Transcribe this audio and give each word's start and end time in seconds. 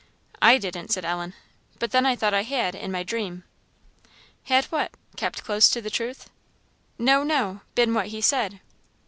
"I 0.41 0.57
didn't," 0.57 0.89
said 0.91 1.05
Ellen. 1.05 1.35
"But 1.77 1.91
then 1.91 2.07
I 2.07 2.15
thought 2.15 2.33
I 2.33 2.41
had, 2.41 2.73
in 2.73 2.91
my 2.91 3.03
dream." 3.03 3.43
"Had 4.45 4.65
what? 4.71 4.89
kept 5.15 5.43
close 5.43 5.69
to 5.69 5.79
the 5.79 5.91
truth?" 5.91 6.27
"No, 6.97 7.21
no 7.23 7.61
been 7.75 7.93
what 7.93 8.07
he 8.07 8.19
said." 8.19 8.61